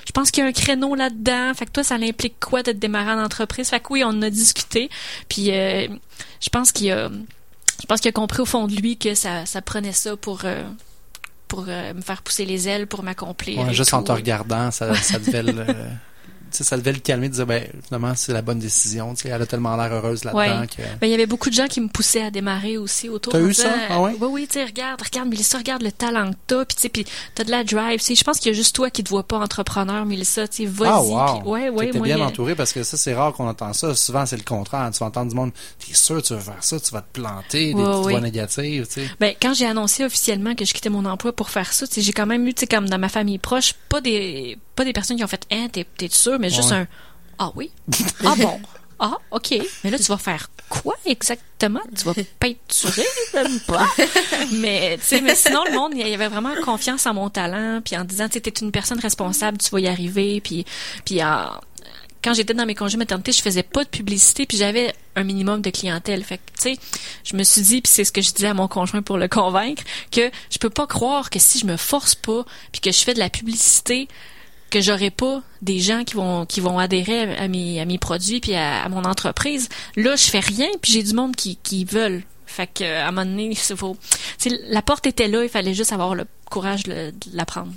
[0.05, 1.53] je pense qu'il y a un créneau là-dedans.
[1.55, 3.69] Fait que toi ça l'implique quoi de te démarrer en entreprise?
[3.69, 4.89] Fait que oui, on en a discuté.
[5.29, 5.87] Puis euh,
[6.41, 7.09] je pense qu'il a
[7.81, 10.41] je pense qu'il a compris au fond de lui que ça ça prenait ça pour
[10.45, 10.63] euh,
[11.47, 13.59] pour euh, me faire pousser les ailes pour m'accomplir.
[13.59, 13.95] Ouais, juste tout.
[13.97, 15.53] en te regardant, ça, ça devait le,
[16.53, 19.41] ça devait le calmer, de dire, ben, finalement, c'est la bonne décision, tu sais, elle
[19.41, 20.67] a tellement l'air heureuse là-dedans Ouais.
[20.67, 20.81] que...
[20.99, 23.33] Ben, il y avait beaucoup de gens qui me poussaient à démarrer aussi autour.
[23.33, 23.75] T'as eu disant, ça?
[23.89, 24.15] Ah ouais?
[24.19, 26.89] Oui, oui, tu sais, regarde, regarde, Mélissa, regarde le talent que t'as, puis tu sais,
[26.89, 29.23] puis t'as de la drive, je pense qu'il y a juste toi qui te vois
[29.23, 30.89] pas entrepreneur, Mélissa, tu sais, vas-y.
[30.89, 31.51] Ah, wow.
[31.51, 33.95] ouais, ouais, T'étais bien entouré parce que ça, c'est rare qu'on entend ça.
[33.95, 34.89] Souvent, c'est le contraire.
[34.91, 37.19] Tu vas entendre du monde, t'es sûr que tu veux faire ça, tu vas te
[37.19, 39.07] planter, des petites voix négatives, tu sais.
[39.19, 42.25] Ben, quand j'ai annoncé officiellement que je quittais mon emploi pour faire ça, j'ai quand
[42.25, 45.23] même eu, tu sais, comme dans ma famille proche, pas des, pas des personnes qui
[45.23, 46.77] ont fait, hein, t'es, t'es sûr, mais juste Ouais.
[46.77, 46.87] un,
[47.39, 47.71] ah oui,
[48.25, 48.59] ah bon,
[48.99, 51.81] ah, ok, mais là, tu vas faire quoi exactement?
[51.95, 53.05] Tu vas peinturer?
[53.33, 53.87] J'aime pas?
[54.53, 57.81] mais, tu sais, mais sinon, le monde, il y avait vraiment confiance en mon talent,
[57.83, 60.65] puis en disant, tu sais, t'es une personne responsable, tu vas y arriver, puis,
[61.05, 61.49] puis en,
[62.23, 65.61] quand j'étais dans mes congés maternité, je faisais pas de publicité, puis j'avais un minimum
[65.61, 66.23] de clientèle.
[66.23, 66.79] Fait que, tu sais,
[67.25, 69.27] je me suis dit, puis c'est ce que je disais à mon conjoint pour le
[69.27, 72.99] convaincre, que je peux pas croire que si je me force pas, puis que je
[72.99, 74.07] fais de la publicité,
[74.73, 78.89] que j'aurai pas des gens qui vont qui vont adhérer à, mes produits puis à,
[78.89, 79.69] mon entreprise.
[79.95, 82.23] Là, je fais rien, puis j'ai du monde qui qui veulent.
[82.47, 83.95] Fait que à un moment donné, il faut.
[84.67, 87.71] la porte était là, il fallait juste avoir le courage de la prendre.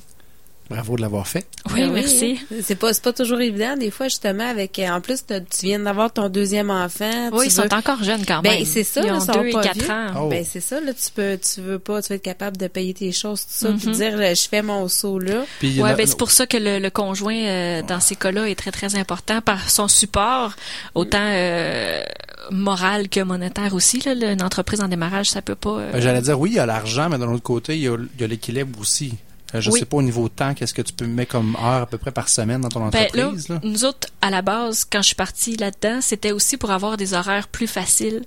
[0.68, 1.46] Bravo de l'avoir fait.
[1.72, 2.40] Oui, Ben merci.
[2.50, 2.56] hein.
[2.62, 5.78] C'est pas, c'est pas toujours évident, des fois, justement, avec, euh, en plus, tu viens
[5.78, 7.30] d'avoir ton deuxième enfant.
[7.32, 8.64] Oui, ils sont encore jeunes quand Ben, même.
[8.64, 9.90] c'est ça, Ils là, ont ils sont deux et quatre vieux.
[9.90, 10.06] ans.
[10.22, 10.28] Oh.
[10.28, 12.94] Ben, c'est ça, là, tu peux, tu veux pas, tu veux être capable de payer
[12.94, 13.92] tes choses, tout ça, puis Mhm.
[13.94, 15.44] dire, je fais mon saut là.
[15.60, 18.48] Puis, Ouais, a- ben c'est pour ça que le, le conjoint euh, dans ces cas-là
[18.48, 20.54] est très très important par son support
[20.96, 22.02] autant euh,
[22.50, 24.00] moral que monétaire aussi.
[24.00, 25.70] Là, une entreprise en démarrage, ça peut pas.
[25.78, 27.88] euh, Ben, J'allais dire, oui, il y a l'argent, mais d'un autre côté, il y
[27.88, 29.14] a, il y a l'équilibre aussi.
[29.54, 29.78] Euh, Je Oui.
[29.78, 32.10] sais pas au niveau temps, qu'est-ce que tu peux mettre comme heure à peu près
[32.10, 33.60] par semaine dans ton Ben, là, entreprise, là?
[33.62, 37.14] nous autres, à la base, quand je suis partie là-dedans, c'était aussi pour avoir des
[37.14, 38.24] horaires plus faciles,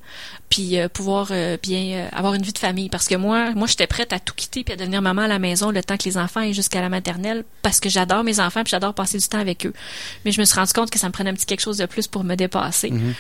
[0.49, 2.89] puis euh, pouvoir euh, bien euh, avoir une vie de famille.
[2.89, 5.39] Parce que moi, moi, j'étais prête à tout quitter puis à devenir maman à la
[5.39, 8.63] maison le temps que les enfants aient jusqu'à la maternelle, parce que j'adore mes enfants
[8.63, 9.73] puis j'adore passer du temps avec eux.
[10.23, 11.85] Mais je me suis rendu compte que ça me prenait un petit quelque chose de
[11.85, 12.91] plus pour me dépasser.
[12.91, 13.13] Mhm.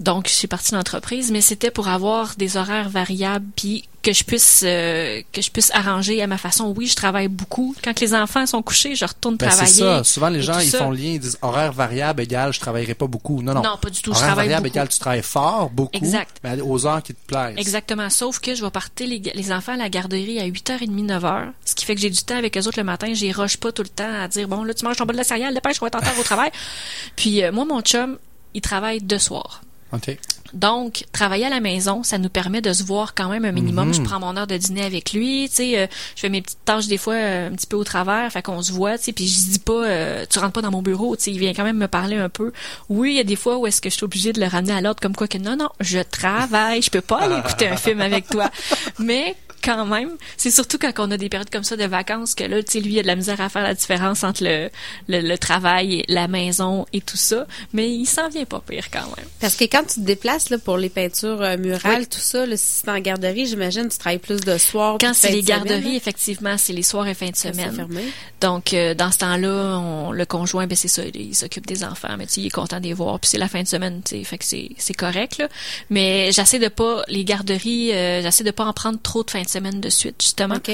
[0.00, 4.12] Donc, je suis partie de l'entreprise, mais c'était pour avoir des horaires variables puis que
[4.12, 6.74] je puisse euh, que je puisse arranger à ma façon.
[6.76, 7.74] Oui, je travaille beaucoup.
[7.84, 9.98] Quand les enfants sont couchés, je retourne Ben, c'est travailler.
[9.98, 10.04] ça.
[10.04, 10.78] Souvent, les gens, ils ça.
[10.78, 13.42] font le lien, ils disent horaire variable égale je travaillerai pas beaucoup.
[13.42, 13.62] Non, non.
[13.62, 14.10] Non, pas du tout.
[14.12, 14.74] Je Horaire travaille variable beaucoup.
[14.76, 16.36] égale tu travailles fort, beaucoup, Exact.
[16.42, 17.54] mais aux heures qui te plaisent.
[17.56, 18.10] Exactement.
[18.10, 21.50] Sauf que je vais partir les, les enfants à la garderie à 8h30, 9h.
[21.64, 23.12] Ce qui fait que j'ai du temps avec eux autres le matin.
[23.14, 25.22] J'y rush pas tout le temps à dire, bon, là, tu manges ton bol de
[25.22, 26.50] céréales, dépêche, je vais t'en faire au travail.
[27.16, 28.18] Puis, euh, moi, mon chum,
[28.54, 29.62] il travaille de soir.
[29.92, 30.16] OK.
[30.52, 33.88] Donc, travailler à la maison, ça nous permet de se voir quand même un minimum.
[33.88, 33.94] Mhm.
[33.94, 36.64] Je prends mon heure de dîner avec lui, tu sais, euh, je fais mes petites
[36.64, 39.12] tâches des fois euh, un petit peu au travers, fait qu'on se voit, tu sais,
[39.12, 41.54] puis je dis pas, euh, tu rentres pas dans mon bureau, tu sais, il vient
[41.54, 42.52] quand même me parler un peu.
[42.88, 44.72] Oui, il y a des fois où est-ce que je suis obligée de le ramener
[44.72, 47.76] à l'ordre comme quoi que non, non, je travaille, je peux pas aller écouter un
[47.76, 48.50] film avec toi.
[48.98, 52.44] Mais quand même, c'est surtout quand on a des périodes comme ça de vacances que
[52.44, 54.70] là, tu sais, lui, il a de la misère à faire la différence entre le,
[55.08, 58.90] le, le travail, et la maison et tout ça, mais il s'en vient pas pire
[58.92, 59.26] quand même.
[59.40, 62.06] Parce que quand tu te déplaces là, pour les peintures euh, murales, Oui.
[62.06, 64.96] tout ça, là, si c'est en garderie, j'imagine tu travailles plus de soir.
[65.00, 67.74] Quand c'est les semaine, garderies, là, effectivement, c'est les soirs et fins de semaine.
[67.74, 68.02] fermé.
[68.40, 71.84] Donc, euh, dans ce temps-là, on- le conjoint, ben c'est ça, il, il s'occupe des
[71.84, 73.20] enfants, mais tu sais, il est content de les voir.
[73.20, 75.48] Puis c'est la fin de semaine, tu sais, fait que c'est c'est correct là.
[75.90, 79.42] Mais j'essaie de pas les garderies, euh, j'essaie de pas en prendre trop de fin
[79.42, 80.70] de semaine de suite, justement, OK.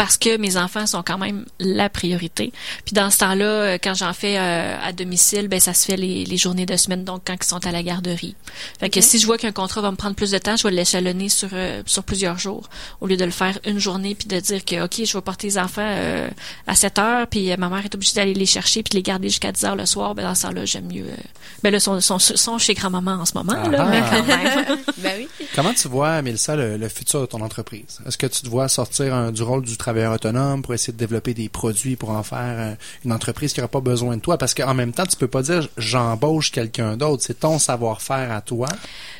[0.00, 2.54] Parce que mes enfants sont quand même la priorité.
[2.86, 5.98] Puis dans ce temps-là, euh, quand j'en fais euh, à domicile, ben ça se fait
[5.98, 8.34] les, les journées de semaine, donc quand ils sont à la garderie.
[8.78, 10.70] Fait que si je vois qu'un contrat va me prendre plus de temps, je vais
[10.74, 12.70] l'échelonner sur euh, sur plusieurs jours,
[13.02, 15.48] au lieu de le faire une journée puis de dire que ok, je vais porter
[15.48, 16.28] les enfants euh,
[16.66, 19.02] à 7 heures, puis euh, ma mère est obligée d'aller les chercher puis de les
[19.02, 20.14] garder jusqu'à 10 heures le soir.
[20.14, 21.04] Ben dans ce temps-là, j'aime mieux.
[21.04, 21.16] euh,
[21.62, 23.90] Ben là, sont, sont, sont chez grand-maman en ce moment, là, Ah.
[23.90, 24.78] mais quand même.
[24.98, 25.28] ben oui.
[25.54, 27.98] Comment tu vois, Mélissa, le, le futur de ton entreprise?
[28.06, 31.34] Est-ce que tu te vois sortir un- du rôle du autonome pour essayer de développer
[31.34, 32.74] des produits pour en faire euh,
[33.04, 34.38] une entreprise qui n'aura pas besoin de toi?
[34.38, 37.22] Parce qu'en même temps, tu peux pas dire j'embauche quelqu'un d'autre.
[37.26, 38.68] C'est ton savoir-faire à toi.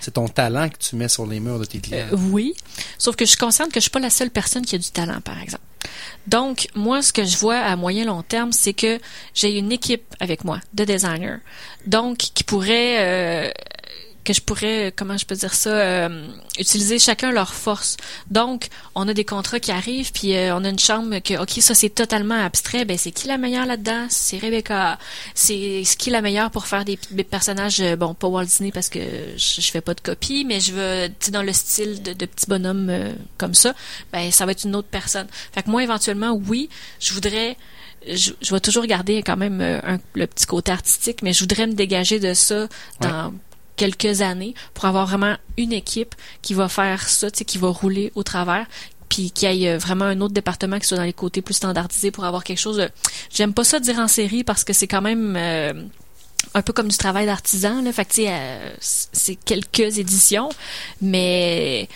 [0.00, 2.06] C'est ton talent que tu mets sur les murs de tes clients.
[2.12, 2.54] Euh, oui,
[2.98, 4.90] sauf que je suis consciente que je suis pas la seule personne qui a du
[4.90, 5.62] talent, par exemple.
[6.26, 8.98] Donc, moi, ce que je vois à moyen long terme, c'est que
[9.34, 11.38] j'ai une équipe avec moi de designers,
[11.86, 13.50] donc qui pourrait euh,
[14.24, 16.26] que je pourrais, comment je peux dire ça, euh,
[16.58, 17.96] utiliser chacun leur force.
[18.30, 21.50] Donc, on a des contrats qui arrivent, puis euh, on a une chambre que, ok,
[21.60, 22.84] ça c'est totalement abstrait.
[22.84, 24.06] Ben, c'est qui la meilleure là-dedans?
[24.10, 24.98] C'est Rebecca.
[25.34, 28.88] C'est qui la meilleure pour faire des, des personnages, euh, bon, pas Walt Disney parce
[28.88, 29.00] que
[29.36, 32.12] je, je fais pas de copie, mais je veux, tu sais, dans le style de,
[32.12, 33.74] de petits bonhommes euh, comme ça.
[34.12, 35.26] Ben, ça va être une autre personne.
[35.52, 36.68] Fait que moi, éventuellement, oui,
[37.00, 37.56] je voudrais
[38.08, 41.40] je, je vais toujours garder quand même euh, un- le petit côté artistique, mais je
[41.40, 42.66] voudrais me dégager de ça
[43.00, 43.34] dans
[43.80, 48.22] quelques années pour avoir vraiment une équipe qui va faire ça, qui va rouler au
[48.22, 48.66] travers
[49.08, 51.54] puis qu'il y ait euh, vraiment un autre département qui soit dans les côtés plus
[51.54, 52.90] standardisés pour avoir quelque chose de...
[53.32, 55.72] J'aime pas ça dire en série parce que c'est quand même euh,
[56.52, 57.90] un peu comme du travail d'artisan, là.
[57.90, 60.50] Fait que, euh, c'est quelques éditions,
[61.00, 61.88] mais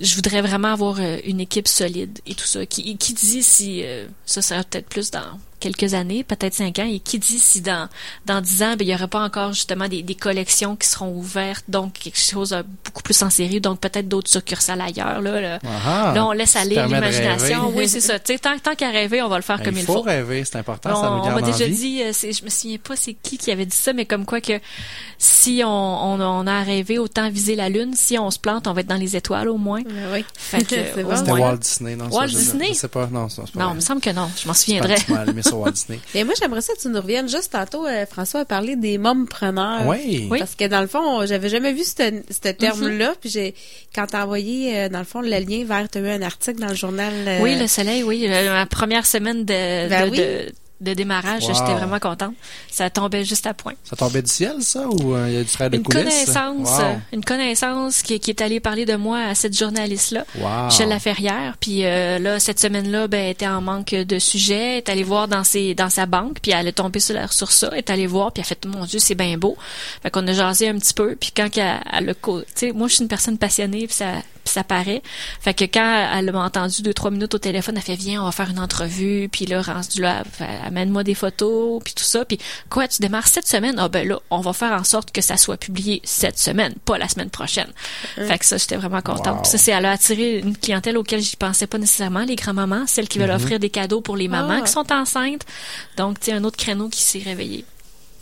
[0.00, 2.66] je voudrais vraiment avoir une équipe solide et tout ça.
[2.66, 3.82] Qui, qui dit si
[4.26, 5.38] ça sera peut-être plus dans
[5.72, 7.88] quelques années, peut-être cinq ans, et qui dit si dans
[8.26, 11.12] dans dix ans, ben, il y aura pas encore justement des, des collections qui seront
[11.16, 15.20] ouvertes, donc quelque chose de beaucoup plus en série, donc peut-être d'autres succursales ailleurs.
[15.20, 15.58] Là, là.
[15.64, 17.72] Ah, Là, on laisse aller l'imagination.
[17.74, 18.18] Oui, c'est ça.
[18.18, 19.94] Tu sais, tant, tant qu'à rêver, on va le faire Ben, comme il, il faut.
[19.94, 22.50] faut rêver, c'est important, On, ça nous on m'a déjà dit, euh, c'est- je me
[22.50, 24.60] souviens pas c'est qui qui avait dit ça, mais comme quoi que
[25.18, 27.92] si on, on, on a rêvé, autant viser la lune.
[27.94, 29.82] Si on se plante, on va être dans les étoiles au moins.
[29.82, 30.24] Ben oui.
[30.36, 30.74] Fait que.
[30.94, 31.02] C'était.
[31.04, 32.10] Walt Disney, non?
[32.10, 32.68] ça, Walt je- Disney?
[32.68, 34.28] Je sais pas, non, pas Non, il me semble que non.
[34.36, 34.60] Je m'en Je
[35.54, 35.98] sur Walt Disney.
[36.14, 37.86] Mais moi, j'aimerais ça que tu nous reviennes juste tantôt.
[37.86, 39.86] euh, François a parlé des mompreneurs.
[39.86, 40.28] Oui.
[40.30, 40.38] Oui.
[40.38, 43.14] Parce que dans le fond, j'avais jamais vu ce, ce terme-là.
[43.20, 43.54] Puis j'ai,
[43.94, 46.68] quand t'as envoyé, euh, dans le fond, le lien vers, t'as eu un article dans
[46.68, 47.12] le journal.
[47.26, 48.26] euh, Oui, le soleil, oui.
[48.28, 50.18] Ma première semaine de, Ben de, oui.
[50.18, 50.52] de,
[50.84, 51.54] de démarrage, Wow.
[51.54, 52.34] j'étais vraiment contente.
[52.70, 53.72] Ça tombait juste à point.
[53.84, 56.04] Ça tombait du ciel, ça, ou euh, il y a du travail de Une coulisses?
[56.04, 56.80] connaissance, Wow.
[56.84, 60.24] euh, une connaissance qui, qui est allée parler de moi à cette journaliste-là.
[60.38, 60.66] Wow.
[60.66, 61.56] Michel Laferrière.
[61.60, 64.54] Puis euh, là, cette semaine-là, ben, elle était en manque de sujets.
[64.72, 67.28] Elle est allée voir dans ses dans sa banque, puis elle est tombée sur, la-
[67.28, 67.68] sur ça.
[67.72, 69.56] Elle est allée voir, puis elle a fait, mon Dieu, c'est bien beau.
[70.02, 71.16] Fait qu'on a jasé un petit peu.
[71.18, 73.96] Puis quand elle, elle a co- tu sais, moi, je suis une personne passionnée, puis
[73.96, 74.12] ça
[74.44, 75.00] puis ça paraît.
[75.40, 78.26] Fait que quand elle m'a entendu deux trois minutes au téléphone, elle fait viens, on
[78.26, 79.30] va faire une entrevue.
[79.32, 82.24] Puis là, rendu là, elle amène-moi des photos, puis tout ça.
[82.24, 83.76] Puis quoi, tu démarres cette semaine?
[83.78, 86.98] Ah ben là, on va faire en sorte que ça soit publié cette semaine, pas
[86.98, 87.70] la semaine prochaine.
[88.16, 89.38] Fait que ça, j'étais vraiment contente.
[89.38, 89.44] Wow.
[89.44, 93.08] Ça, c'est elle a attiré une clientèle auquel j'y pensais pas nécessairement, les grands-mamans, celles
[93.08, 94.64] qui veulent offrir des cadeaux pour les mamans Ah.
[94.64, 95.42] qui sont enceintes.
[95.96, 97.64] Donc, tu un autre créneau qui s'est réveillé.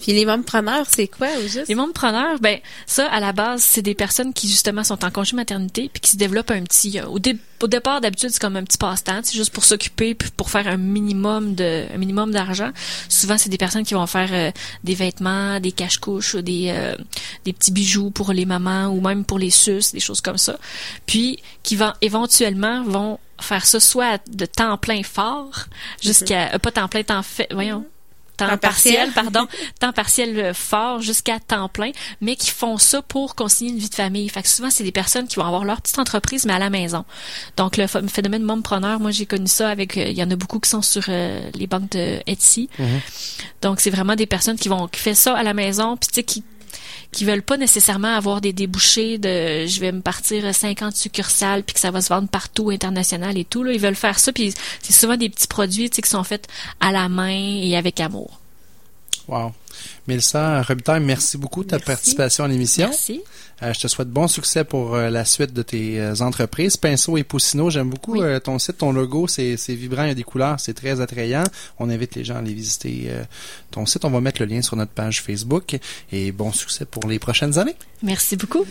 [0.02, 1.68] Puis les preneurs, c'est quoi au juste?
[1.68, 5.36] Les preneurs, ben ça, à la base, c'est des personnes qui justement sont en congé
[5.36, 6.98] maternité puis qui se développent un petit...
[6.98, 7.20] Euh, au,
[7.62, 10.66] au, départ, d'habitude, c'est comme un petit passe-temps, c'est juste pour s'occuper puis pour faire
[10.66, 12.72] un minimum de un minimum d'argent.
[13.08, 14.50] Souvent, c'est des personnes qui vont faire euh,
[14.82, 16.96] des vêtements, des cache-couches, des euh,
[17.44, 20.58] des petits bijoux pour les mamans ou même pour les sus, des choses comme ça.
[21.06, 25.66] Puis qui vont éventuellement vont faire ça soit de temps plein fort
[26.02, 27.84] jusqu'à pas temps plein temps fait voyons
[28.48, 29.46] temps, partiel, pardon,
[29.80, 33.88] temps partiel euh, fort jusqu'à temps plein, mais qui font ça pour concilier une vie
[33.88, 34.28] de famille.
[34.28, 36.70] Fait que souvent, c'est des personnes qui vont avoir leur petite entreprise, mais à la
[36.70, 37.04] maison.
[37.56, 40.60] Donc, le phénomène mompreneur, moi, j'ai connu ça avec, euh, il y en a beaucoup
[40.60, 42.68] qui sont sur euh, les banques de Etsy.
[42.78, 43.00] Mhm.
[43.62, 46.14] Donc, c'est vraiment des personnes qui vont, qui font ça à la maison, puis tu
[46.14, 46.44] sais, qui
[47.10, 51.74] qui veulent pas nécessairement avoir des débouchés de je vais me partir 50 succursales puis
[51.74, 54.54] que ça va se vendre partout international et tout là, ils veulent faire ça puis
[54.80, 56.48] c'est souvent des petits produits qui sont faits
[56.80, 58.40] à la main et avec amour.
[59.28, 59.52] Wow.
[60.06, 62.88] Mélissa Robitaille, merci beaucoup de ta participation à l'émission.
[62.88, 63.22] Merci.
[63.62, 66.76] Euh, je te souhaite bon succès pour euh, la suite de tes euh, entreprises.
[66.76, 70.24] Pinceau et Poussineau, j'aime beaucoup ton site, ton logo, c'est vibrant, il y a des
[70.24, 71.44] couleurs, c'est très attrayant.
[71.78, 73.10] On invite les gens à aller visiter
[73.70, 74.04] ton site.
[74.04, 75.78] On va mettre le lien sur notre page Facebook
[76.10, 77.76] et bon succès pour les prochaines années.
[78.02, 78.64] Merci beaucoup.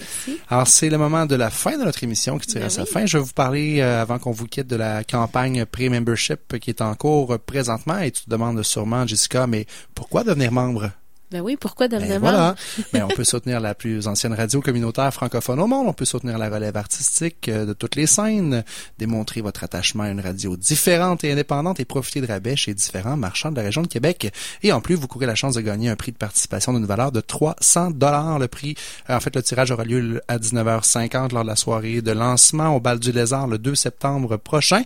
[0.49, 2.85] Alors, c'est le moment de la fin de notre émission qui tire ben à sa
[2.85, 3.05] fin.
[3.05, 6.93] Je vais vous parler, avant qu'on vous quitte, de la campagne Pré-Membership qui est en
[6.95, 10.90] cours présentement et tu te demandes sûrement, Jessica, mais pourquoi devenir membre?
[11.32, 12.56] Ben oui, pourquoi ben voilà.
[12.94, 15.88] ben, on peut soutenir la plus ancienne radio communautaire francophone au monde.
[15.88, 18.65] On peut soutenir la relève artistique euh, de toutes les scènes,
[19.00, 23.15] démontrer votre attachement à une radio différente et indépendante et profiter de rabais chez différents
[23.15, 24.34] marchands de la région de Québec.
[24.62, 27.13] Et en plus, vous courez la chance de gagner un prix de participation d'une valeur
[27.13, 28.38] de 300 dollars.
[28.38, 28.76] Le prix,
[29.10, 32.76] euh, en fait, le tirage aura lieu à 19h50 lors de la soirée de lancement
[32.76, 34.82] au bal du Lézard le 2 septembre prochain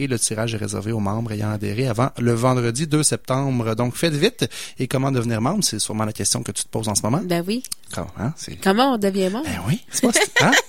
[0.00, 3.74] et le tirage est réservé aux membres ayant adhéré avant le vendredi 2 septembre.
[3.74, 4.48] Donc faites vite.
[4.78, 7.20] Et comment devenir membre, c'est sûrement la question que tu te poses en ce moment.
[7.24, 7.62] Ben oui.
[7.92, 9.46] Comment, hein, comment on devient membre?
[9.46, 10.52] Ben oui, c'est pas hein?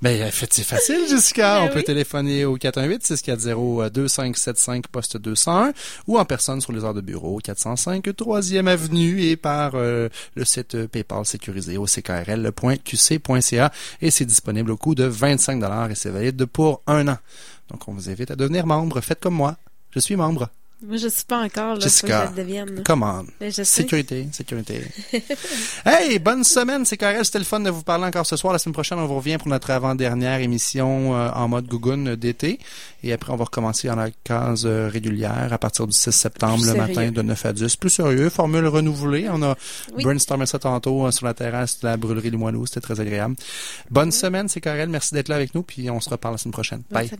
[0.00, 1.60] Ben c'est facile, Jessica.
[1.60, 5.72] Ben on peut téléphoner au 418 640 2575 poste 201
[6.06, 10.44] ou en personne sur les heures de bureau 405 3e avenue et par euh, le
[10.44, 16.10] site PayPal sécurisé au ckrl.qc.ca et c'est disponible au coût de 25 dollars et c'est
[16.10, 17.18] valide pour un an.
[17.70, 19.00] Donc, on vous invite à devenir membre.
[19.00, 19.56] Faites comme moi.
[19.90, 20.48] Je suis membre.
[20.84, 21.80] Moi, je suis pas encore, là.
[21.80, 22.82] Jessica, faut que je devienne.
[22.84, 23.26] come on.
[23.38, 24.82] Ben, sécurité, sécurité.
[25.86, 27.22] hey, bonne semaine, c'est carré.
[27.22, 28.52] C'était le fun de vous parler encore ce soir.
[28.52, 32.58] La semaine prochaine, on vous revient pour notre avant-dernière émission euh, en mode Gougoun d'été.
[33.04, 36.64] Et après, on va recommencer en la case euh, régulière à partir du 6 septembre,
[36.66, 37.76] le matin, de 9 à 10.
[37.76, 39.28] Plus sérieux, formule renouvelée.
[39.30, 39.56] On a
[40.00, 42.66] brainstormé ça tantôt euh, sur la terrasse de la brûlerie Limoilou.
[42.66, 43.36] C'était très agréable.
[43.90, 44.88] Bonne semaine, c'est Karel.
[44.88, 45.62] Merci d'être là avec nous.
[45.62, 46.82] Puis on se reparle la semaine prochaine.
[46.90, 47.10] Bye.